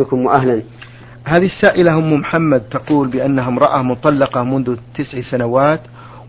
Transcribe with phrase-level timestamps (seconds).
[0.00, 0.62] بكم وأهلا.
[1.24, 5.80] هذه السائلة أم محمد تقول بأنها امرأة مطلقة منذ تسع سنوات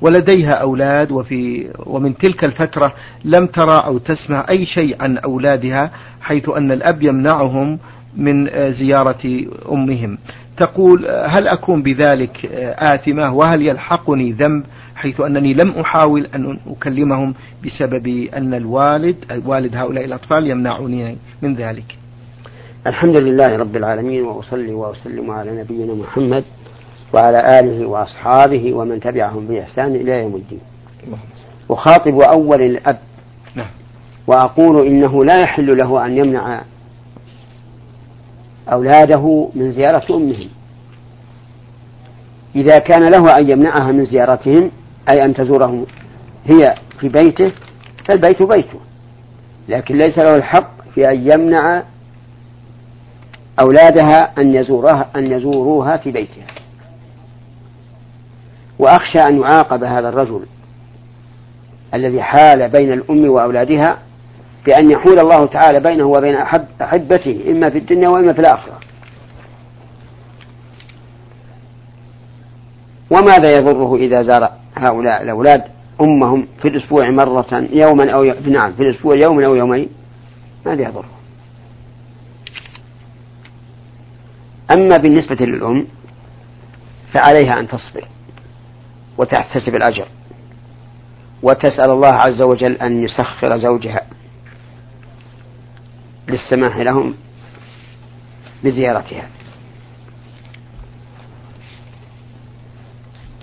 [0.02, 2.94] ولديها أولاد وفي ومن تلك الفترة
[3.26, 5.92] لم ترى أو تسمع أي شيء عن أولادها
[6.22, 7.80] حيث أن الأب يمنعهم
[8.18, 10.18] من زيارة أمهم.
[10.58, 12.46] تقول هل أكون بذلك
[12.80, 14.64] آثمة؟ وهل يلحقني ذنب؟
[14.96, 17.34] حيث أنني لم أحاول أن أكلمهم
[17.66, 21.98] بسبب أن الوالد والد هؤلاء الأطفال يمنعني من ذلك.
[22.86, 26.44] الحمد لله رب العالمين وأصلي وأسلم على نبينا محمد
[27.14, 30.60] وعلى آله وأصحابه ومن تبعهم بإحسان إلى يوم الدين.
[31.72, 32.98] أخاطب أول الأب.
[33.56, 33.68] نعم.
[34.28, 36.62] وأقول إنه لا يحل له أن يمنع
[38.72, 40.50] أولاده من زيارة أمهم.
[42.56, 44.72] إذا كان له أن يمنعها من زيارتهم
[45.12, 45.86] أي أن تزورهم
[46.46, 47.52] هي في بيته
[48.10, 48.80] فالبيت بيته.
[49.70, 51.84] لكن ليس له الحق في أن يمنع
[53.60, 56.46] أولادها أن يزورها أن يزوروها في بيتها.
[58.80, 60.46] وأخشى أن يعاقب هذا الرجل
[61.94, 63.98] الذي حال بين الأم وأولادها
[64.66, 68.80] بأن يحول الله تعالى بينه وبين أحب أحبته إما في الدنيا وإما في الآخرة.
[73.12, 75.64] وماذا يضره إذا زار هؤلاء الأولاد
[76.02, 78.36] أمهم في الأسبوع مرة يوما أو ي...
[78.50, 79.90] نعم في الأسبوع يوما أو يومين؟
[80.66, 81.17] ماذا يضره؟
[84.72, 85.88] أما بالنسبة للأم
[87.14, 88.08] فعليها أن تصبر
[89.18, 90.08] وتحتسب الأجر.
[91.44, 94.02] وتسأل الله عز وجل أن يسخر زوجها
[96.28, 97.14] للسماح لهم
[98.64, 99.30] بزيارتها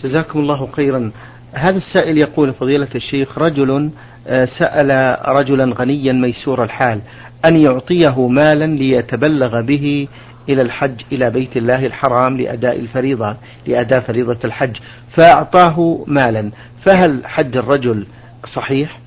[0.03, 1.13] جزاكم الله خيرا.
[1.55, 3.91] هذا السائل يقول فضيلة الشيخ رجل
[4.27, 7.01] آه، سأل رجلا غنيا ميسور الحال
[7.45, 10.09] أن يعطيه مالا ليتبلغ به
[10.49, 14.77] إلى الحج إلى بيت الله الحرام لأداء الفريضة لأداء فريضة الحج
[15.17, 16.51] فأعطاه مالا
[16.87, 18.07] فهل حج الرجل
[18.55, 19.01] صحيح؟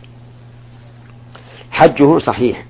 [1.72, 2.66] حجه صحيح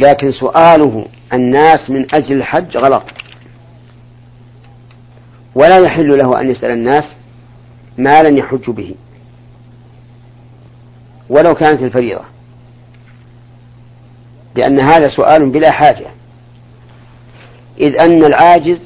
[0.00, 3.02] لكن سؤاله الناس من أجل الحج غلط
[5.54, 7.15] ولا يحل له أن يسأل الناس
[7.98, 8.94] مالا يحج به.
[11.28, 12.24] ولو كانت الفريضة.
[14.54, 16.06] لأن هذا سؤال بلا حاجة.
[17.80, 18.80] إذ أن العاجز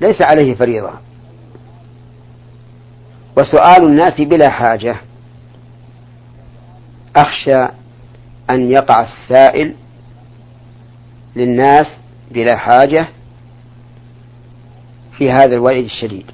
[0.00, 0.92] ليس عليه فريضة.
[3.38, 4.96] وسؤال الناس بلا حاجة.
[7.16, 7.74] أخشى
[8.50, 9.74] أن يقع السائل
[11.36, 11.86] للناس
[12.30, 13.08] بلا حاجة
[15.18, 16.30] في هذا الوعيد الشديد.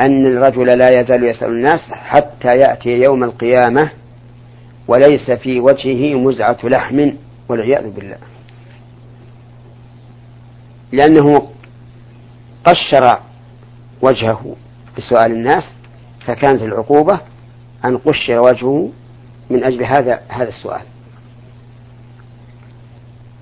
[0.00, 3.90] أن الرجل لا يزال يسأل الناس حتى يأتي يوم القيامة
[4.88, 7.10] وليس في وجهه مزعة لحم
[7.48, 8.18] والعياذ بالله.
[10.92, 11.50] لأنه
[12.64, 13.18] قشر
[14.02, 14.56] وجهه
[14.98, 15.74] بسؤال الناس
[16.26, 17.20] فكانت العقوبة
[17.84, 18.90] أن قشر وجهه
[19.50, 20.82] من أجل هذا هذا السؤال.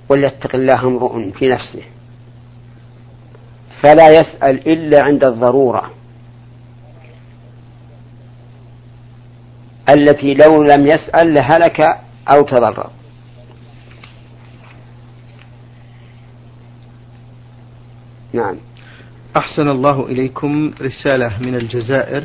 [0.09, 1.83] وليتق الله امرؤ في نفسه
[3.83, 5.91] فلا يسأل إلا عند الضرورة.
[9.91, 11.81] التي لو لم يسأل لهلك
[12.29, 12.91] أو تضرر.
[18.33, 18.57] نعم.
[19.37, 22.23] أحسن الله إليكم رسالة من الجزائر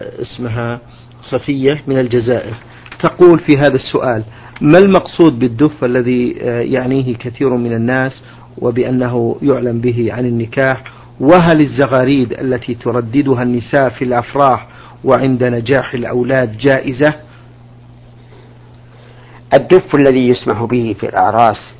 [0.00, 0.80] اسمها
[1.22, 2.54] صفية من الجزائر.
[3.02, 4.24] تقول في هذا السؤال
[4.60, 6.30] ما المقصود بالدف الذي
[6.72, 8.22] يعنيه كثير من الناس
[8.58, 10.84] وبأنه يعلم به عن النكاح؟
[11.20, 14.68] وهل الزغاريد التي ترددها النساء في الأفراح
[15.04, 17.14] وعند نجاح الأولاد جائزة.
[19.54, 21.74] الدف الذي يسمح به في الأعراس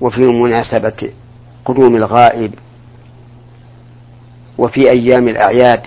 [0.00, 1.12] وفي مناسبة
[1.64, 2.54] قدوم الغائب
[4.58, 5.82] وفي أيام الأعياد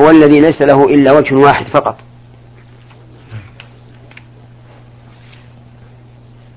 [0.00, 1.96] هو الذي ليس له إلا وجه واحد فقط.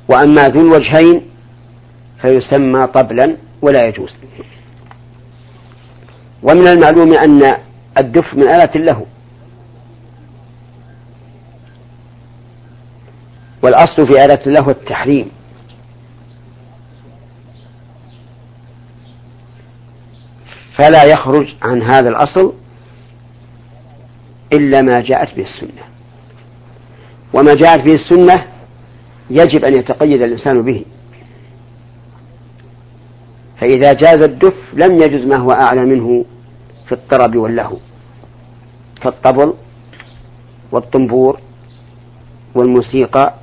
[0.09, 1.21] وأما ذو الوجهين
[2.21, 4.09] فيسمى طبلا ولا يجوز.
[6.43, 7.57] ومن المعلوم أن
[7.97, 9.05] الدف من آلة له.
[13.63, 15.31] والأصل في آلة له التحريم.
[20.77, 22.53] فلا يخرج عن هذا الأصل
[24.53, 25.83] إلا ما جاءت به السنة.
[27.33, 28.45] وما جاءت به السنة
[29.29, 30.85] يجب أن يتقيد الإنسان به.
[33.61, 36.25] فإذا جاز الدف لم يجز ما هو أعلى منه
[36.85, 37.77] في الطرب واللهو.
[39.01, 39.53] كالطبل
[40.71, 41.39] والطنبور
[42.55, 43.33] والموسيقى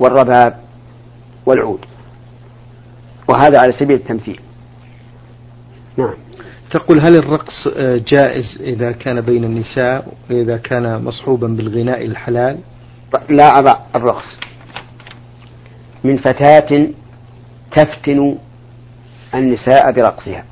[0.00, 0.60] والرباب
[1.46, 1.84] والعود.
[3.28, 4.40] وهذا على سبيل التمثيل.
[5.96, 6.14] نعم.
[6.70, 7.68] تقول هل الرقص
[8.12, 12.58] جائز إذا كان بين النساء وإذا كان مصحوبا بالغناء الحلال؟
[13.28, 14.38] لا أضع الرقص.
[16.04, 16.88] من فتاة
[17.76, 18.38] تفتن
[19.34, 20.44] النساء برقصها.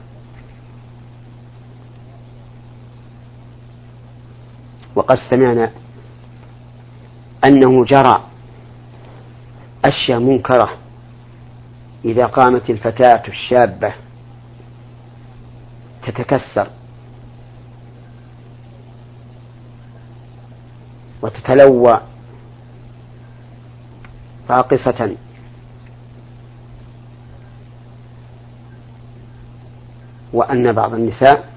[4.96, 5.70] وقد سمعنا
[7.44, 8.24] أنه جرى
[9.84, 10.78] أشياء منكرة
[12.04, 13.94] إذا قامت الفتاة الشابة
[16.06, 16.70] تتكسر
[21.22, 22.00] وتتلوى
[24.50, 25.16] راقصة
[30.36, 31.48] وأن بعض النساء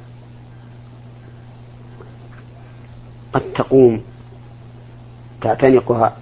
[3.33, 4.01] قد تقوم
[5.41, 6.15] تعتنقها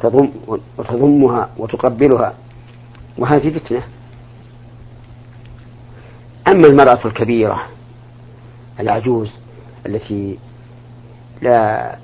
[0.00, 0.30] تضم
[0.78, 2.34] وتضمها وتقبلها
[3.18, 3.82] وهذه فتنة.
[6.48, 7.62] أما المرأة الكبيرة
[8.80, 9.30] العجوز
[9.86, 10.38] التي
[11.42, 11.96] لا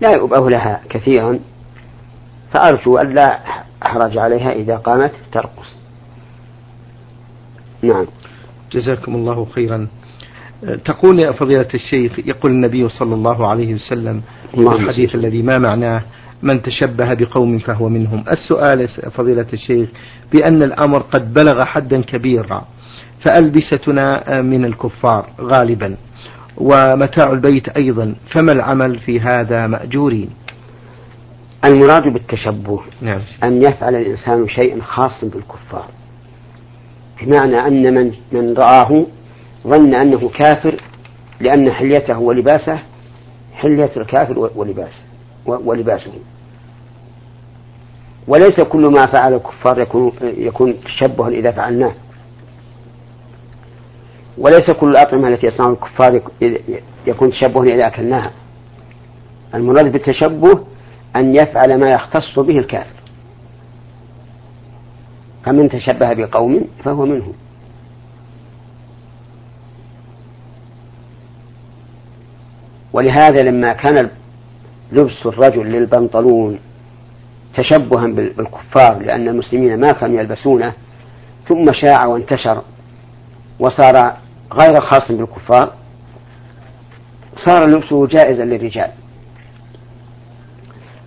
[0.00, 1.38] لا يؤبه لها كثيرا
[2.52, 3.40] فأرجو أن لا
[3.86, 5.81] أحرج عليها إذا قامت ترقص.
[7.82, 8.06] نعم.
[8.72, 9.86] جزاكم الله خيرا.
[10.84, 14.22] تقول يا فضيلة الشيخ يقول النبي صلى الله عليه وسلم
[14.54, 16.02] في الحديث الذي ما معناه
[16.42, 18.24] من تشبه بقوم فهو منهم.
[18.32, 19.88] السؤال فضيلة الشيخ
[20.32, 22.64] بأن الأمر قد بلغ حدا كبيرا
[23.24, 25.96] فألبستنا من الكفار غالبا
[26.56, 30.30] ومتاع البيت أيضا فما العمل في هذا مأجورين؟
[31.64, 33.20] المراد بالتشبه نعم.
[33.44, 35.88] أن يفعل الإنسان شيئا خاصا بالكفار.
[37.20, 39.06] بمعنى أن من من رآه
[39.66, 40.80] ظن أنه كافر
[41.40, 42.78] لأن حليته ولباسه
[43.54, 44.98] حلية الكافر ولباسه
[45.46, 46.12] ولباسه.
[48.28, 51.92] وليس كل ما فعل الكفار يكون يكون تشبها إذا فعلناه.
[54.38, 56.22] وليس كل الأطعمة التي يصنعها الكفار
[57.06, 58.30] يكون تشبها إذا أكلناها.
[59.54, 60.64] المراد بالتشبه
[61.16, 63.01] أن يفعل ما يختص به الكافر.
[65.44, 67.32] فمن تشبه بقوم فهو منهم
[72.92, 74.10] ولهذا لما كان
[74.92, 76.58] لبس الرجل للبنطلون
[77.56, 80.72] تشبها بالكفار لأن المسلمين ما كانوا يلبسونه
[81.48, 82.62] ثم شاع وانتشر
[83.58, 84.16] وصار
[84.52, 85.72] غير خاص بالكفار
[87.36, 88.90] صار لبسه جائزا للرجال.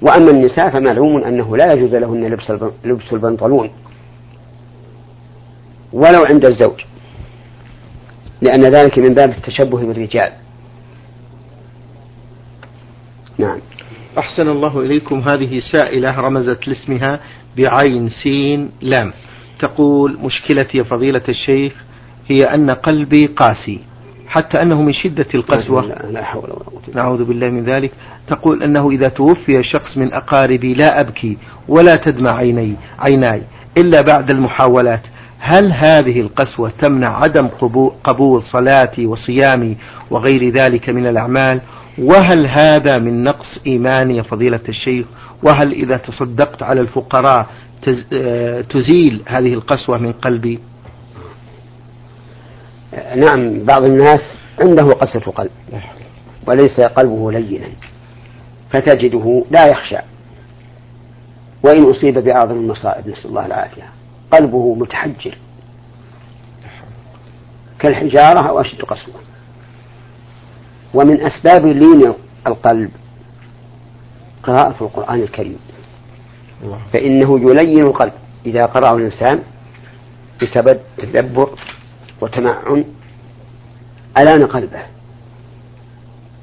[0.02, 2.38] وأما النساء فمعلوم أنه لا يجوز لهن
[2.84, 3.70] لبس البنطلون.
[5.96, 6.80] ولو عند الزوج.
[8.42, 10.32] لأن ذلك من باب التشبه بالرجال.
[13.38, 13.60] نعم.
[14.18, 15.20] أحسن الله إليكم.
[15.20, 17.20] هذه سائلة رمزت لاسمها
[17.58, 19.14] بعين سين لام.
[19.60, 21.74] تقول مشكلتي فضيلة الشيخ
[22.28, 23.80] هي أن قلبي قاسي.
[24.28, 25.82] حتى أنه من شدة القسوة.
[26.12, 27.92] لا حول ولا قوة نعوذ بالله من ذلك.
[28.28, 31.38] تقول أنه إذا توفي شخص من أقاربي لا أبكي
[31.68, 33.44] ولا تدمع عيني عيناي
[33.78, 35.02] إلا بعد المحاولات.
[35.48, 37.48] هل هذه القسوة تمنع عدم
[38.04, 39.78] قبول صلاتي وصيامي
[40.12, 41.62] وغير ذلك من الأعمال؟
[41.98, 45.06] وهل هذا من نقص إيمان يا فضيلة الشيخ؟
[45.44, 47.48] وهل إذا تصدقت على الفقراء
[48.14, 50.60] آه، تزيل هذه القسوة من قلبي؟
[53.16, 54.22] نعم بعض الناس
[54.64, 55.52] عنده قسوة قلب
[56.48, 57.68] وليس قلبه لينا
[58.70, 59.98] فتجده لا يخشى
[61.64, 63.95] وإن أصيب بأعظم المصائب نسأل الله العافية.
[64.36, 65.38] قلبه متحجر.
[67.80, 69.15] كالحجارة أو أشد قسوة.
[70.94, 72.13] ومن أسباب لين
[72.48, 72.92] القلب
[74.44, 75.60] قراءة القرآن الكريم.
[76.94, 78.13] فإنه يلين القلب
[78.46, 79.39] إذا قرأه الإنسان
[80.42, 81.50] بتدبر
[82.22, 82.86] وتمعن
[84.18, 84.82] ألان قلبه.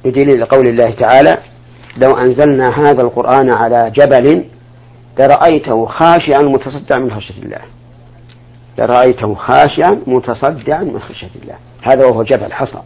[0.04, 1.36] بدليل قول الله تعالى
[1.96, 4.44] لو أنزلنا هذا القرآن على جبل
[5.18, 7.60] لرأيته خاشعا متصدعا من خشية الله.
[8.78, 11.56] لرأيته خاشعا متصدعا من خشية الله.
[11.82, 12.82] هذا وهو جبل حصى.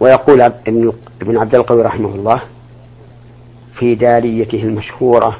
[0.00, 2.42] ويقول ابن عبد القوي رحمه الله
[3.78, 5.36] في داليته المشهورة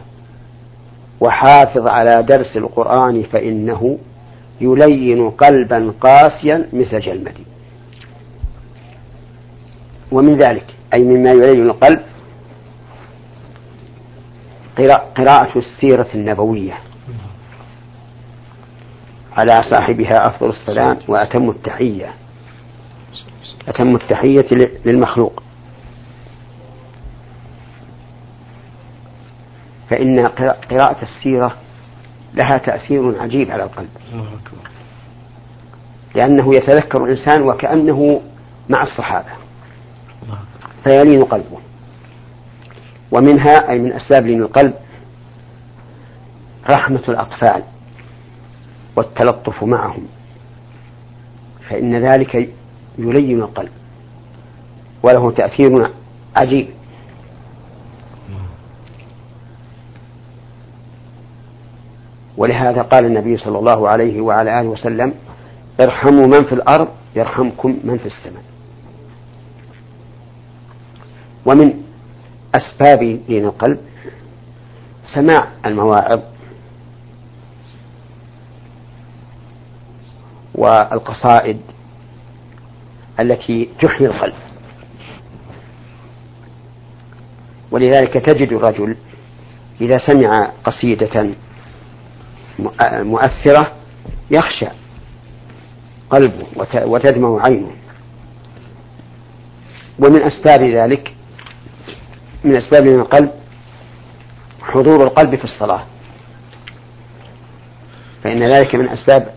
[1.20, 3.98] وحافظ على درس القرآن فإنه
[4.60, 7.44] يلين قلبا قاسيا مثل جلمدي
[10.12, 12.02] ومن ذلك أي مما يلين القلب
[15.16, 16.78] قراءة السيرة النبوية.
[19.36, 22.14] على صاحبها أفضل السلام وأتم التحية.
[23.68, 24.46] أتم التحية
[24.84, 25.42] للمخلوق.
[29.90, 30.26] فإن
[30.70, 31.56] قراءة السيرة
[32.34, 33.88] لها تأثير عجيب على القلب.
[36.14, 38.20] لأنه يتذكر الإنسان وكأنه
[38.68, 39.30] مع الصحابة.
[40.84, 41.58] فيلين قلبه.
[43.12, 44.74] ومنها أي من أسباب لين القلب
[46.70, 47.62] رحمة الأطفال.
[48.96, 50.06] والتلطف معهم.
[51.68, 52.48] فإن ذلك
[52.98, 53.70] يلين القلب.
[55.02, 55.90] وله تأثير
[56.36, 56.68] عجيب.
[62.36, 65.14] ولهذا قال النبي صلى الله عليه وعلى آله وسلم
[65.80, 68.42] ارحموا من في الأرض يرحمكم من في السماء.
[71.46, 71.82] ومن
[72.54, 73.78] أسباب دين القلب
[75.14, 76.20] سماع المواعظ
[80.54, 81.60] والقصائد
[83.20, 84.34] التي تحيي القلب.
[87.70, 88.96] ولذلك تجد الرجل
[89.80, 91.30] إذا سمع قصيدة
[92.84, 93.72] مؤثرة
[94.30, 94.66] يخشى
[96.10, 96.46] قلبه
[96.84, 97.70] وتدمع عينه.
[99.98, 101.14] ومن أسباب ذلك
[102.44, 103.30] من أسباب القلب
[104.62, 105.86] حضور القلب في الصلاة.
[108.24, 109.34] فإن ذلك من أسباب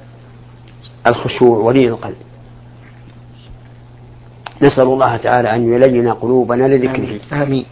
[1.07, 2.15] الخشوع ولين القلب.
[4.61, 7.65] نسأل الله تعالى أن يلين قلوبنا لذكره آمين.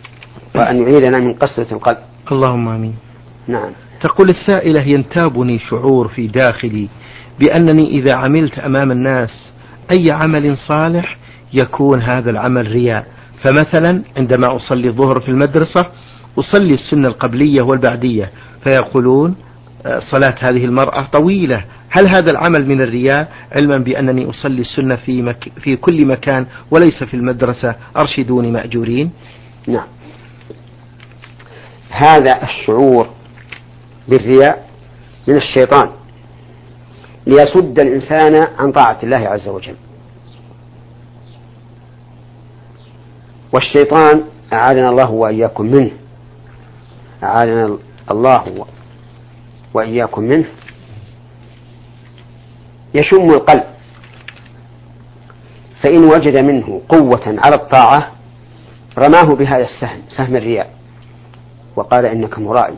[0.55, 1.97] وأن يعيذنا من قسوة القلب.
[2.31, 2.95] اللهم آمين.
[3.47, 3.71] نعم.
[4.01, 6.87] تقول السائلة ينتابني شعور في داخلي
[7.39, 9.51] بأنني إذا عملت أمام الناس
[9.91, 11.17] أي عمل صالح
[11.53, 13.07] يكون هذا العمل رياء.
[13.43, 15.81] فمثلا عندما أصلي الظهر في المدرسة
[16.39, 18.31] أصلي السنة القبلية والبعدية
[18.65, 19.35] فيقولون
[19.85, 25.21] آه، صلاة هذه المرأة طويلة هل هذا العمل من الرياء؟ علما بأنني أصلي السنة في,
[25.21, 27.75] مك في كل مكان وليس في المدرسة.
[27.97, 29.11] أرشدوني مأجورين.
[29.67, 29.87] نعم.
[31.89, 33.09] هذا الشعور
[34.07, 34.69] بالرياء
[35.27, 35.89] من الشيطان.
[37.27, 39.75] ليصد الإنسان عن طاعة الله عز وجل.
[43.53, 44.23] والشيطان
[44.53, 45.91] أعاذنا الله وإياكم منه.
[47.23, 47.77] أعاذنا
[48.11, 48.65] الله
[49.73, 50.45] وإياكم منه.
[52.95, 53.63] يشم القلب.
[55.83, 58.11] فإن وجد منه قوة على الطاعة
[58.97, 60.73] رماه بهذا السهم سهم الرياء.
[61.75, 62.75] وقال إنك مرائي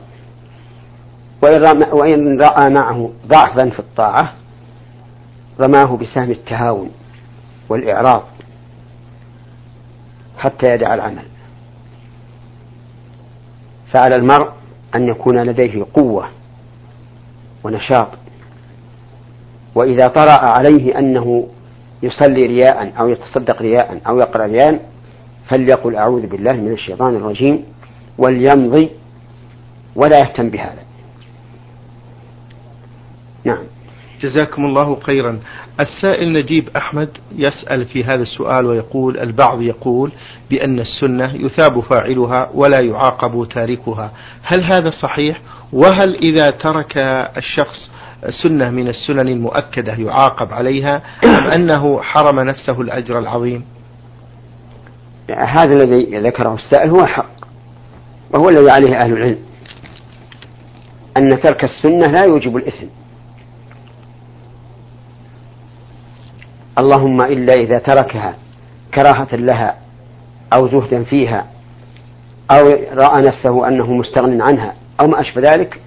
[1.91, 4.33] وإن رأى معه ضعفا في الطاعة
[5.59, 6.91] رماه بسهم التهاون
[7.69, 8.23] والإعراض
[10.37, 11.25] حتى يدع العمل.
[13.93, 14.49] فعلى المرء
[14.95, 16.27] أن يكون لديه قوة
[17.63, 18.07] ونشاط
[19.75, 21.47] وإذا طرأ عليه أنه
[22.03, 24.89] يصلي رياء أو يتصدق رياء أو يقرأ رياء
[25.49, 27.63] فليقل أعوذ بالله من الشيطان الرجيم
[28.17, 28.89] وليمضي
[29.95, 30.83] ولا يهتم بهذا.
[33.43, 33.63] نعم.
[34.21, 35.39] جزاكم الله خيرا.
[35.79, 40.11] السائل نجيب أحمد يسأل في هذا السؤال ويقول البعض يقول
[40.49, 44.11] بأن السنة يثاب فاعلها ولا يعاقب تاركها.
[44.43, 45.41] هل هذا صحيح؟
[45.73, 46.97] وهل إذا ترك
[47.37, 47.91] الشخص
[48.29, 53.65] سنة من السنن المؤكدة يعاقب عليها أم أنه حرم نفسه الأجر العظيم؟
[55.29, 57.35] هذا الذي ذكره السائل هو حق
[58.33, 59.39] وهو الذي عليه أهل العلم
[61.17, 62.87] أن ترك السنة لا يوجب الإثم.
[66.79, 68.35] اللهم إلا إذا تركها
[68.93, 69.75] كراهة لها
[70.53, 71.45] أو زهدا فيها
[72.51, 75.81] أو رأى نفسه أنه مستغن عنها أو ما أشبه ذلك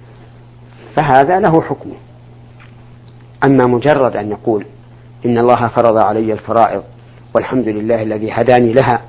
[0.95, 1.95] فهذا له حكمه.
[3.45, 4.65] أما مجرد أن يقول
[5.25, 6.83] إن الله فرض علي الفرائض
[7.33, 9.01] والحمد لله الذي هداني لها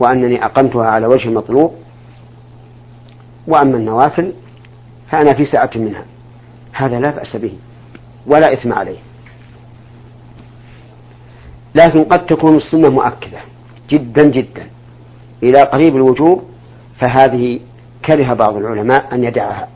[0.00, 1.74] وأنني أقمتها على وجه المطلوب
[3.46, 4.32] وأما النوافل
[5.10, 6.04] فأنا في سعة منها.
[6.72, 7.52] هذا لا بأس به
[8.26, 8.98] ولا إثم عليه.
[11.74, 13.38] لكن قد تكون السنة مؤكدة
[13.90, 14.66] جدا جدا.
[15.42, 16.42] إلى قريب الوجوب
[17.00, 17.60] فهذه
[18.04, 19.68] كره بعض العلماء أن يدعها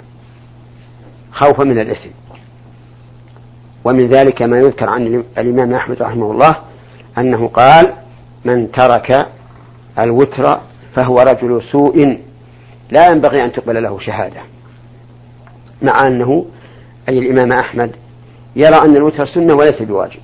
[1.33, 2.11] خوفا من الإثم.
[3.85, 6.57] ومن ذلك ما يذكر عن الإمام أحمد رحمه الله
[7.19, 7.93] أنه قال
[8.45, 9.27] من ترك
[9.99, 10.61] الوتر
[10.95, 12.19] فهو رجل سوء
[12.91, 14.41] لا ينبغي أن تقبل له شهادة.
[15.83, 16.47] مع أنه
[17.09, 17.91] أي الإمام أحمد
[18.57, 20.21] يرى أن الوتر سنة وليس بواجب.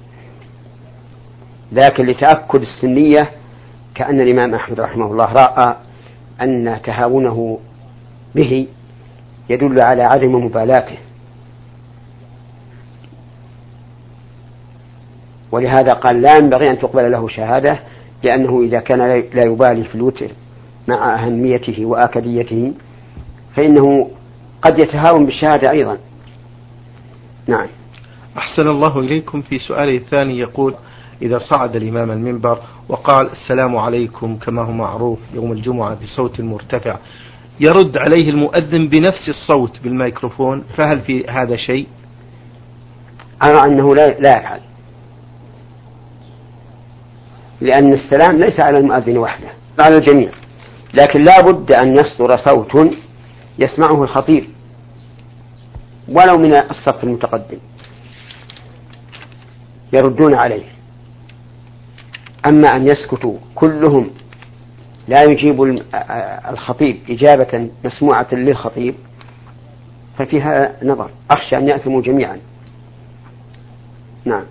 [1.73, 3.31] لكن لتأكد السنية
[3.95, 5.77] كأن الإمام أحمد رحمه الله رأى
[6.43, 7.59] أن تهاونه
[8.35, 8.67] به
[9.51, 10.99] يدل على عدم مبالاته.
[15.53, 17.81] ولهذا قال لا ينبغي أن تقبل له شهادة
[18.25, 18.99] لأنه إذا كان
[19.35, 20.29] لا يبالي في الوتر
[20.89, 22.73] مع أهميته وآكديته
[23.57, 24.11] فإنه
[24.63, 25.99] قد يتهاون بالشهادة أيضا.
[27.47, 27.67] نعم.
[28.39, 30.75] أحسن الله إليكم في سؤاله الثاني يقول
[31.23, 36.99] إذا صعد الإمام المنبر وقال السلام عليكم كما هو معروف يوم الجمعة بصوت مرتفع
[37.61, 41.87] يرد عليه المؤذن بنفس الصوت بالميكروفون فهل في هذا شيء؟
[43.43, 44.61] أرى أنه لا لا يفعل.
[47.61, 49.49] لأن السلام ليس على المؤذن وحده
[49.81, 50.31] على الجميع.
[50.95, 52.91] لكن لا بد أن يصدر صوت
[53.59, 54.45] يسمعه الخطيب
[56.09, 57.59] ولو من الصف المتقدم.
[59.93, 60.65] يردون عليه.
[62.49, 64.11] أما أن يسكتوا كلهم
[65.09, 65.83] لا يجيب
[66.51, 68.95] الخطيب إجابة مسموعة للخطيب
[70.19, 71.11] ففيها نظر.
[71.31, 72.41] أخشى أن يأثموا جميعا.
[74.25, 74.45] نعم.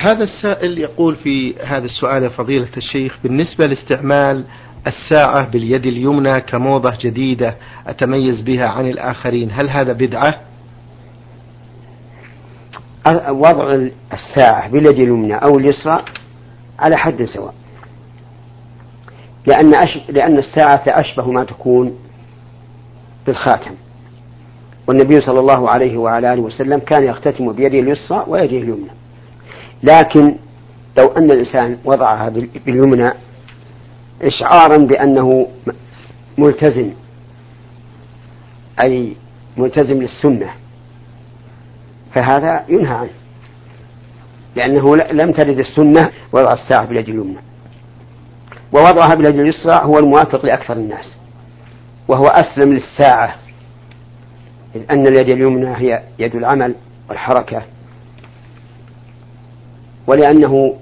[0.00, 4.44] هذا السائل يقول في هذا السؤال يا فضيلة الشيخ بالنسبة لاستعمال
[4.88, 10.30] الساعة باليد اليمنى كموضة جديدة أتميز بها عن الآخرين هل هذا بدعة؟
[13.28, 16.04] وضع الساعة باليد اليمنى أو اليسرى
[16.78, 17.54] على حد سواء.
[19.46, 19.98] لأن أش...
[20.08, 21.98] لأن الساعة أشبه ما تكون
[23.26, 23.74] بالخاتم.
[24.88, 28.99] والنبي صلى الله عليه وعلى آله وسلم كان يختتم بيده اليسرى ويده اليمنى.
[29.82, 30.36] لكن
[30.98, 32.28] لو أن الإنسان وضعها
[32.66, 33.10] باليمنى
[34.22, 35.46] إشعارا بأنه
[36.38, 36.90] ملتزم
[38.84, 39.16] أي
[39.56, 40.50] ملتزم للسنة
[42.14, 43.10] فهذا ينهى عنه
[44.56, 47.38] لأنه لم ترد السنة وضع الساعة باليد اليمنى.
[48.72, 51.12] ووضعها باليد اليسرى هو الموافق لأكثر الناس
[52.08, 53.34] وهو أسلم للساعة
[54.76, 56.74] إذ أن اليد اليمنى هي يد العمل
[57.08, 57.62] والحركة.
[60.10, 60.76] ولأنه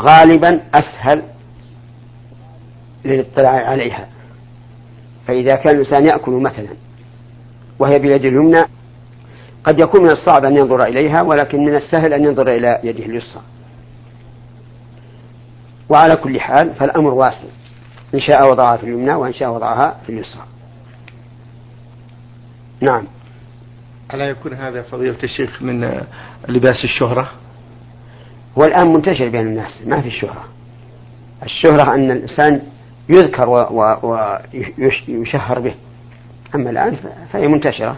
[0.00, 1.22] غالبا أسهل
[3.04, 4.08] للاطلاع عليها.
[5.26, 6.68] فإذا كان الإنسان يأكل مثلا
[7.78, 8.62] وهي بيد اليمنى
[9.64, 13.42] قد يكون من الصعب أن ينظر إليها ولكن من السهل أن ينظر إلى يده اليسرى.
[15.88, 17.48] وعلى كل حال فالأمر واسع.
[18.14, 20.42] إن شاء وضعها في اليمنى وإن شاء وضعها في اليسرى.
[22.80, 23.04] نعم.
[24.14, 26.04] ألا يكون هذا فضيلة الشيخ من
[26.48, 27.30] لباس الشهرة؟
[28.58, 30.44] هو الآن منتشر بين الناس ما في الشهرة.
[31.42, 32.62] الشهرة أن الإنسان
[33.08, 33.48] يذكر
[35.08, 35.74] ويشهر به.
[36.54, 36.96] أما الآن
[37.32, 37.96] فهي منتشرة.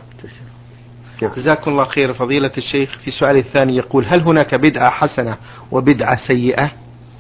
[1.23, 1.33] نعم.
[1.37, 2.99] جزاكم الله خير فضيلة الشيخ.
[3.05, 5.37] في سؤال الثاني يقول هل هناك بدعة حسنة
[5.73, 6.71] وبدعة سيئة؟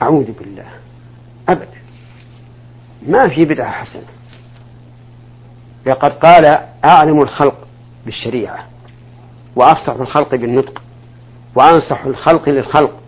[0.02, 0.66] أعوذ بالله.
[1.48, 1.80] أبدا.
[3.08, 4.06] ما في بدعة حسنة.
[5.86, 7.66] لقد قال أعلم الخلق
[8.06, 8.66] بالشريعة
[9.56, 10.82] وأفصح الخلق بالنطق
[11.54, 12.99] وأنصح الخلق للخلق.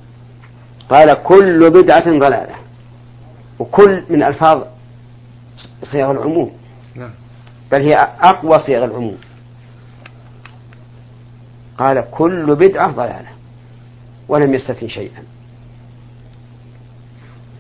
[0.91, 2.55] قال كل بدعة ضلالة.
[3.59, 4.63] وكل من ألفاظ
[5.93, 6.53] صيغ العموم.
[6.95, 7.11] نعم.
[7.73, 9.17] بل هي أقوى صيغ العموم.
[11.79, 13.29] قال كل بدعة ضلالة.
[14.29, 15.23] ولم يستثن شيئا.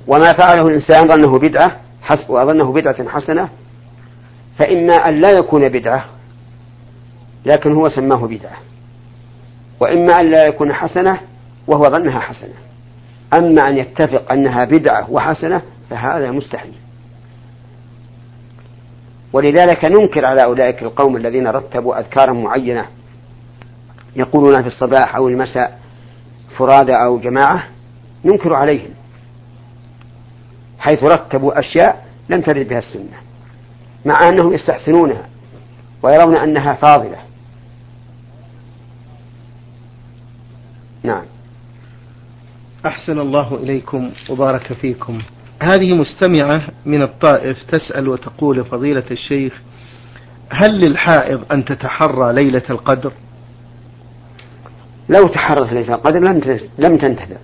[0.07, 1.81] وما فعله الإنسان ظنه بدعة
[2.29, 3.49] وظنه بدعة حسنة
[4.59, 6.05] فإما أن لا يكون بدعة
[7.47, 8.57] لكن هو سماه بدعة.
[9.81, 11.21] وإما أن لا يكون حسنة
[11.67, 12.55] وهو ظنها حسنة.
[13.35, 16.75] أما أن يتفق أنها بدعة وحسنة فهذا مستحيل.
[19.33, 22.87] ولذلك ننكر على أولئك القوم الذين رتبوا أذكارا معينة
[24.17, 25.79] يقولون في الصباح أو المساء
[26.59, 27.65] فرادى أو جماعة
[28.25, 28.91] ننكر عليهم
[30.79, 33.17] حيث رتبوا أشياء لم ترد بها السنة
[34.05, 35.29] مع أنهم يستحسنونها
[36.03, 37.19] ويرون أنها فاضلة.
[41.03, 41.23] نعم.
[42.87, 45.19] أحسن الله إليكم وبارك فيكم.
[45.63, 49.53] هذه مستمعة من الطائف تسأل وتقول فضيلة الشيخ
[50.51, 53.13] هل للحائض أن تتحرى ليلة القدر؟
[55.09, 57.37] لو تحرت ليلة القدر لم لم تنتفع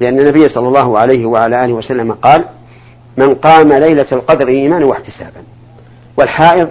[0.00, 2.44] لأن النبي صلى الله عليه وعلى آله وسلم قال
[3.18, 5.42] من قام ليلة القدر إيمانا واحتسابا.
[6.18, 6.68] والحائض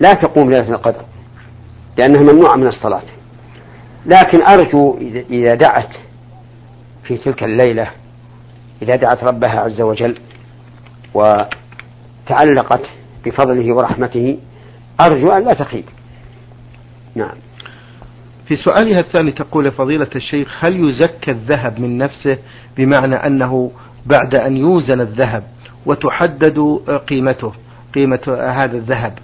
[0.00, 1.04] لا تقوم ليلة القدر
[1.98, 3.02] لأنها ممنوعة من الصلاة.
[4.06, 4.98] لكن أرجو
[5.30, 6.03] إذا دعت
[7.04, 7.90] في تلك الليلة
[8.82, 10.18] إذا دعت ربها عز وجل
[11.14, 12.90] وتعلقت
[13.26, 14.38] بفضله ورحمته
[15.00, 15.84] أرجو أن لا تخيب.
[17.14, 17.34] نعم.
[18.46, 22.38] في سؤالها الثاني تقول فضيلة الشيخ هل يزكى الذهب من نفسه؟
[22.76, 23.70] بمعنى أنه
[24.06, 25.44] بعد أن يوزن الذهب
[25.86, 26.58] وتحدد
[27.08, 27.52] قيمته
[27.94, 29.18] قيمة هذا الذهب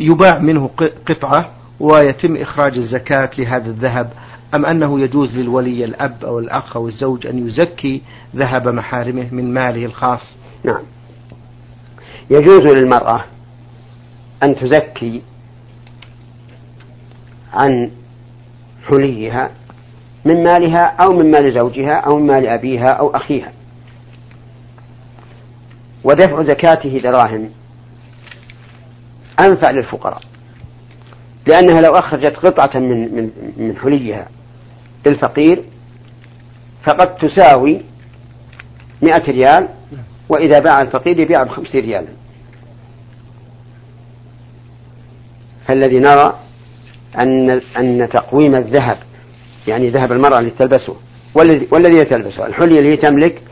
[0.00, 0.70] يباع منه
[1.08, 4.10] قطعة ويتم إخراج الزكاة لهذا الذهب
[4.54, 8.02] أم أنه يجوز للولي الأب أو الأخ أو الزوج أن يزكي
[8.36, 10.82] ذهب محارمه من ماله الخاص؟ نعم.
[12.30, 13.24] يجوز للمرأة
[14.42, 15.22] أن تزكي
[17.52, 17.90] عن
[18.88, 19.50] حليها
[20.24, 23.52] من مالها أو من مال زوجها أو من مال أبيها أو أخيها.
[26.04, 27.50] ودفع زكاته دراهم
[29.40, 30.20] أنفع للفقراء
[31.46, 34.28] لأنها لو أخرجت قطعة من من من حليها
[35.06, 35.64] للفقير
[36.86, 37.82] فقد تساوي
[39.02, 39.68] مئة ريال
[40.28, 42.08] وإذا باع الفقير يبيع بخمسين ريالا
[45.68, 46.38] فالذي نرى
[47.22, 48.98] أن أن تقويم الذهب
[49.66, 50.96] يعني ذهب المرأة التي تلبسه
[51.34, 53.42] والذي والذي تلبسه الحلي اللي تملك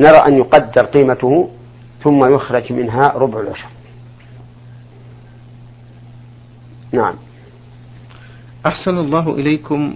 [0.00, 1.50] نرى أن يقدر قيمته
[2.04, 3.68] ثم يخرج منها ربع العشر.
[6.92, 7.14] نعم.
[8.66, 9.94] أحسن الله إليكم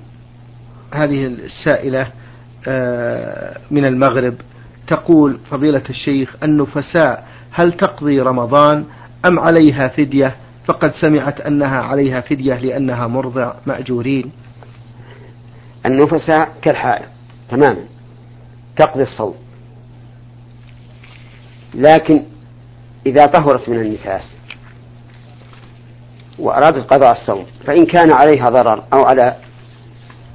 [0.95, 2.07] هذه السائلة
[2.69, 4.35] آه، من المغرب
[4.87, 8.85] تقول فضيلة الشيخ النفساء هل تقضي رمضان
[9.27, 10.37] أم عليها فدية؟
[10.69, 14.33] فقد سمعت أنها عليها فدية لأنها مرضع مأجورين.
[15.87, 17.07] النفساء كالحائض
[17.51, 17.85] تماما
[18.77, 19.35] تقضي الصوم.
[21.75, 22.23] لكن
[23.07, 24.33] إذا طهرت من النفاس
[26.39, 29.37] وأرادت قضاء الصوم فإن كان عليها ضرر أو على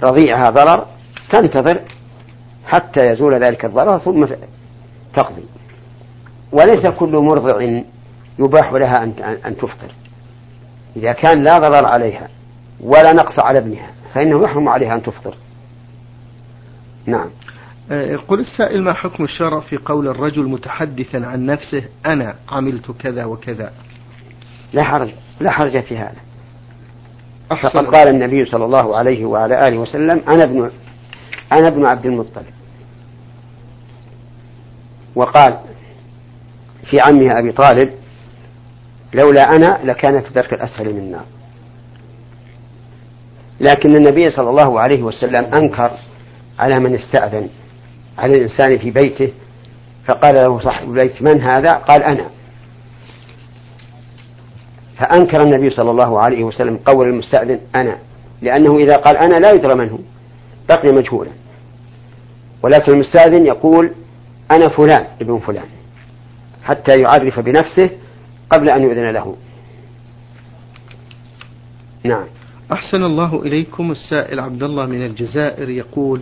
[0.04, 0.86] رضيعها ضرر
[1.32, 1.80] تنتظر
[2.66, 4.26] حتى يزول ذلك الضرر ثم
[5.14, 5.46] تقضي.
[6.52, 7.82] وليس كل مرضع
[8.40, 9.04] يباح لها
[9.46, 9.92] أن تفطر.
[10.96, 12.28] إذا كان لا ضرر عليها
[12.80, 15.36] ولا نقص على ابنها فإنه يحرم عليها أن تفطر.
[17.06, 17.30] نعم.
[17.92, 23.26] آه، يقول السائل ما حكم الشرع في قول الرجل متحدثا عن نفسه أنا عملت كذا
[23.26, 23.74] وكذا؟
[24.74, 26.22] لا حرج لا حرج في هذا.
[27.50, 30.72] فقد قال النبي صلى الله عليه وعلى آله وسلم أنا ابن
[31.54, 32.46] أنا ابن عبد المطلب.
[35.16, 35.60] وقال
[36.90, 37.92] في عمه أبي طالب
[39.14, 41.26] لولا أنا لكان في الدرك الأسفل من النار
[43.60, 45.92] لكن النبي صلى الله عليه وسلم أنكر
[46.60, 47.50] على من استأذن
[48.18, 49.32] على الإنسان في بيته
[50.08, 52.30] فقال له صاحب البيت من هذا؟ قال أنا.
[54.98, 57.98] فأنكر النبي صلى الله عليه وسلم قول المستأذن أنا
[58.42, 59.98] لأنه إذا قال أنا لا يدرى من هو.
[60.70, 61.32] بقي مجهولا.
[62.64, 63.92] ولكن المستأذن يقول
[64.52, 65.66] أنا فلان ابن فلان
[66.64, 67.90] حتى يعرف بنفسه
[68.50, 69.36] قبل أن يؤذن له.
[72.04, 72.26] نعم.
[72.74, 76.22] أحسن الله إليكم السائل عبد الله من الجزائر يقول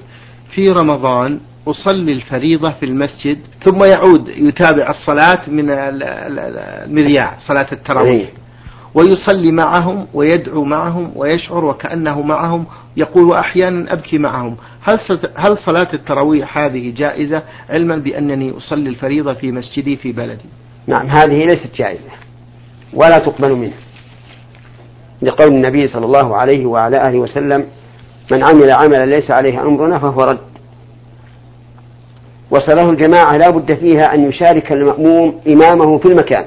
[0.56, 8.12] في رمضان أصلي الفريضة في المسجد ثم يعود يتابع الصلاة من المذياع صلاة التراويح.
[8.12, 8.43] إيه.
[8.96, 12.66] ويصلي معهم ويدعو معهم ويشعر وكأنه معهم
[12.98, 14.58] يقول وأحيانا أبكي معهم.
[14.82, 15.00] هل
[15.36, 20.46] هل صلاة التراويح هذه جائزة؟ علما بأنني أصلي الفريضة في مسجدي في بلدي.
[20.88, 22.10] نعم هذه ليست جائزة
[22.94, 23.74] ولا تقبل منه
[25.22, 27.66] لقول النبي صلى الله عليه وعلى آله وسلم
[28.32, 30.40] من عمل عملا ليس عليه أمرنا فهو رد.
[32.52, 36.46] وصلاة الجماعة لا بد فيها أن يشارك المأموم إمامه في المكان.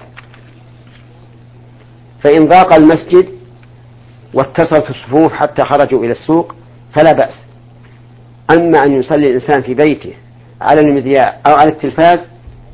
[2.24, 3.28] فإن ضاق المسجد
[4.34, 6.54] واتصلت الصفوف حتى خرجوا إلى السوق
[6.94, 7.34] فلا بأس
[8.50, 10.14] أما أن يصلي الإنسان في بيته
[10.60, 12.18] على المذياع أو على التلفاز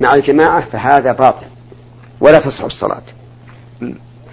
[0.00, 1.46] مع الجماعة فهذا باطل
[2.20, 3.02] ولا تصح الصلاة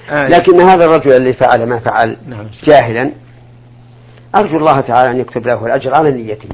[0.09, 0.27] آه.
[0.27, 2.47] لكن هذا الرجل الذي فعل ما فعل نعم.
[2.63, 3.11] جاهلا
[4.35, 6.49] أرجو الله تعالى أن يكتب له الأجر على نيته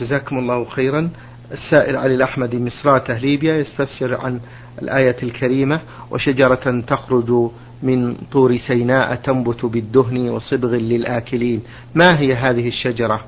[0.00, 1.10] جزاكم الله خيرا
[1.52, 4.40] السائل علي الأحمدي مصراته ليبيا يستفسر عن
[4.82, 7.50] الآية الكريمة وشجرة تخرج
[7.82, 11.62] من طور سيناء تنبت بالدهن وصبغ للآكلين.
[11.94, 13.20] ما هي هذه الشجرة؟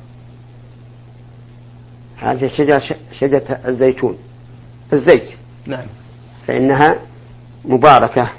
[2.17, 2.83] هذه الشجرة
[3.19, 4.19] شجرة الزيتون.
[4.93, 5.31] الزيت.
[5.67, 5.87] نعم.
[6.47, 6.91] فإنها
[7.65, 8.31] مباركة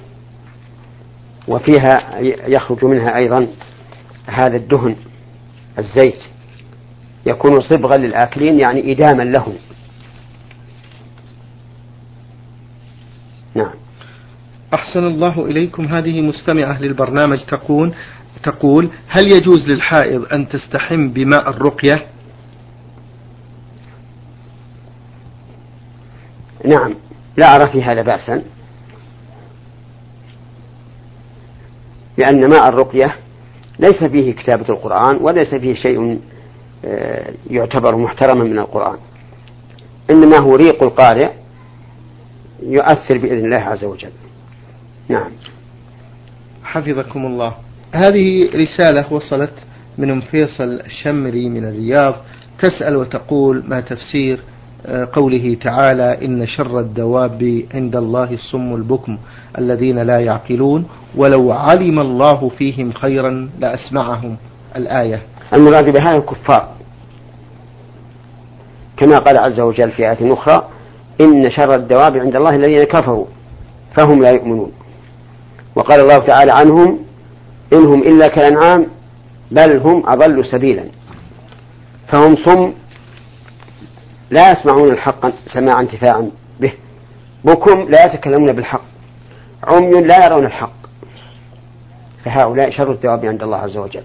[1.47, 3.47] وفيها يخرج منها أيضا
[4.27, 4.95] هذا الدهن
[5.79, 6.19] الزيت.
[7.25, 9.55] يكون صبغا للآكلين يعني إداما لهم
[13.55, 13.73] نعم
[14.73, 15.85] أحسن الله إليكم.
[15.85, 17.93] هذه مستمعة للبرنامج تقول
[18.43, 22.07] تقول هل يجوز للحائض أن تستحم بماء الرقية؟
[26.65, 26.95] نعم
[27.37, 28.43] لا أرى في هذا بأسا.
[32.17, 33.15] لأن ماء الرقية
[33.79, 36.19] ليس فيه كتابة القرآن وليس فيه شيء
[36.85, 38.97] آه، يعتبر محترما من القرآن.
[40.11, 41.29] إنما هو ريق القارئ
[42.63, 44.11] يؤثر بإذن الله عز وجل.
[45.11, 45.31] نعم.
[46.63, 47.53] حفظكم الله
[47.93, 49.53] هذه رسالة وصلت
[49.97, 52.15] من أم فيصل الشمري من الرياض.
[52.59, 54.39] تسأل وتقول ما تفسير
[54.85, 59.17] آه، قوله تعالى إن شر الدواب عند الله الصم البكم
[59.57, 60.85] الذين لا يعقلون.
[61.15, 64.37] ولو علم الله فيهم خيرا لأسمعهم
[64.75, 65.21] الآية.
[65.53, 66.71] المراد بهذا الكفار.
[68.97, 70.67] كما قال عز وجل في آية أخرى
[71.21, 73.25] إن شر الدواب عند الله الذين كفروا
[73.97, 74.71] فهم لا يؤمنون.
[75.75, 76.99] وقال الله تعالى عنهم
[77.73, 78.87] إنهم إلا كالأنعام
[79.51, 80.85] بل هم أضل سبيلا.
[82.07, 82.73] فهم صم
[84.29, 86.73] لا يسمعون الحق سماع انتفاعا به.
[87.43, 88.81] بكم لا يتكلمون بالحق
[89.63, 90.81] عمي لا يرون الحق.
[92.25, 94.03] فهؤلاء شر الدواب عند الله عز وجل.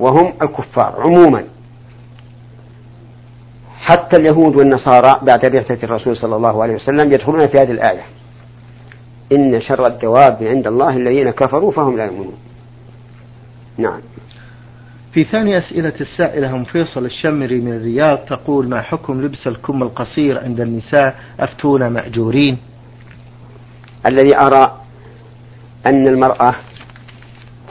[0.00, 1.44] وهم الكفار عموما.
[3.80, 8.02] حتى اليهود والنصارى بعد بعثة الرسول صلى الله عليه وسلم يدخلون في هذه الآية.
[9.32, 12.38] إن شر الدواب عند الله الذين كفروا فهم لا يؤمنون.
[13.78, 14.00] نعم.
[15.12, 20.38] في ثاني أسئلة السائلة أم فيصل الشمري من الرياض تقول ما حكم لبس الكم القصير
[20.38, 22.58] عند النساء أفتونا مأجورين؟
[24.06, 24.80] الذي أرى
[25.86, 26.54] أن المرأة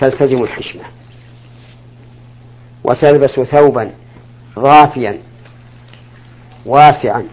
[0.02, 0.84] تلتزم الحشمة
[2.84, 3.92] وتلبس ثوبا
[4.60, 5.18] ضافيا
[6.66, 7.24] واسعا.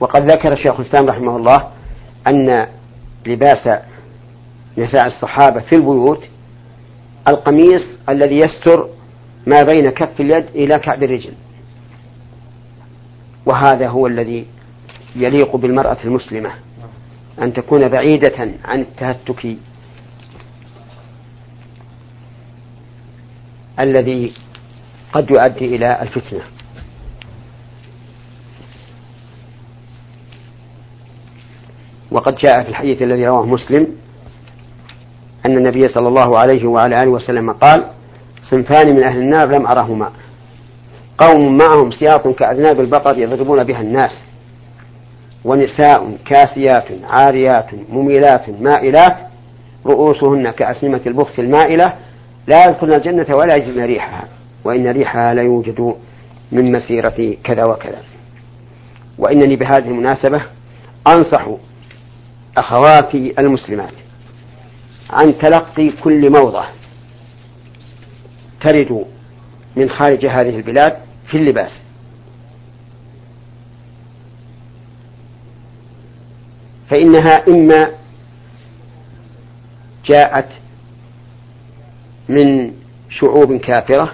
[0.00, 1.68] وقد ذكر شيخ الإسلام رحمه الله
[2.30, 2.66] أن
[3.26, 3.68] لباس
[4.78, 6.24] نساء الصحابة في البيوت
[7.28, 8.88] القميص الذي يستر
[9.46, 11.32] ما بين كف اليد إلى كعب الرجل.
[13.46, 14.46] وهذا هو الذي
[15.16, 16.50] يليق بالمرأة المسلمة.
[17.42, 19.56] أن تكون بعيدة عن التهتك.
[23.80, 24.32] الذي
[25.12, 26.53] قد يؤدي إلى الفتنة.
[32.14, 33.86] وقد جاء في الحديث الذي رواه مسلم
[35.46, 37.84] أن النبي صلى الله عليه وعلى آله وسلم قال
[38.50, 40.10] صنفان من أهل النار لم أرهما.
[41.18, 44.24] قوم معهم سياط كأذناب البقر يضربون بها الناس.
[45.44, 49.16] ونساء كاسيات عاريات مميلات مائلات
[49.86, 51.92] رؤوسهن كأسنمة البخت المائلة
[52.46, 54.24] لا يدخلن الجنة ولا يجدن ريحها
[54.64, 55.94] وإن ريحها لا يوجد
[56.52, 58.02] من مسيرة كذا وكذا.
[59.18, 60.42] وإنني بهذه المناسبة
[61.08, 61.48] أنصح
[62.56, 63.94] أخواتي المسلمات
[65.10, 66.64] عن تلقي كل موضة
[68.60, 69.04] ترد
[69.76, 70.96] من خارج هذه البلاد
[71.30, 71.70] في اللباس.
[76.90, 77.90] فإنها إما
[80.04, 80.48] جاءت
[82.28, 82.72] من
[83.10, 84.12] شعوب كافرة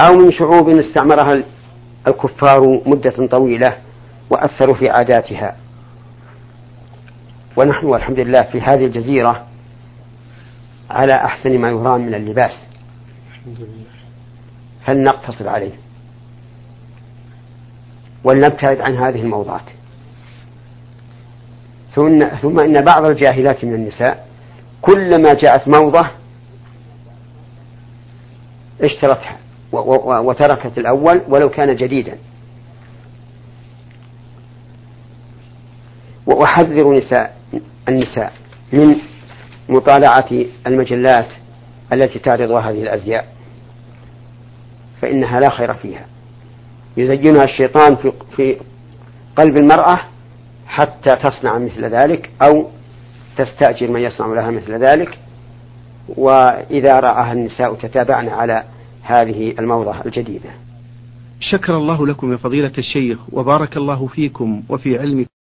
[0.00, 1.44] أو من شعوب استعمرها
[2.08, 3.78] الكفار مدة طويلة
[4.30, 5.56] وأثروا في عاداتها.
[7.56, 9.46] ونحن والحمد لله في هذه الجزيرة
[10.90, 12.64] على أحسن ما يرام من اللباس.
[14.86, 15.72] فلنقتصر عليه.
[18.24, 19.62] ولنبتعد عن هذه الموضات.
[22.42, 24.28] ثم إن بعض الجاهلات من النساء
[24.82, 26.10] كلما جاءت موضة
[28.80, 29.36] اشترتها
[30.22, 32.18] وتركت الأول ولو كان جديدا.
[36.26, 37.37] وأحذر نساء
[37.88, 38.32] النساء
[38.72, 38.96] من
[39.68, 40.28] مطالعة
[40.66, 41.28] المجلات
[41.92, 43.28] التي تعرض هذه الأزياء
[45.02, 46.06] فإنها لا خير فيها.
[46.96, 48.56] يزينها الشيطان في في
[49.36, 50.00] قلب المرأة
[50.66, 52.70] حتى تصنع مثل ذلك أو
[53.36, 55.18] تستأجر من يصنع لها مثل ذلك.
[56.08, 58.64] وإذا رآها النساء تتابعن على
[59.02, 60.50] هذه الموضة الجديدة.
[61.40, 65.37] شكر الله لكم يا فضيلة الشيخ وبارك الله فيكم وفي علمكم.